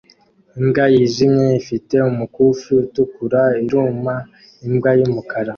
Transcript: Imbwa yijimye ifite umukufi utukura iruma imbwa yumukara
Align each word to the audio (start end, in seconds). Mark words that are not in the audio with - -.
Imbwa 0.59 0.83
yijimye 0.93 1.47
ifite 1.61 1.95
umukufi 2.09 2.67
utukura 2.83 3.41
iruma 3.63 4.15
imbwa 4.67 4.89
yumukara 4.99 5.49